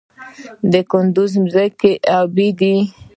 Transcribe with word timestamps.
د 0.71 0.73
کندز 0.91 1.31
ځمکې 1.53 1.91
ابي 2.19 2.47
دي 2.59 2.75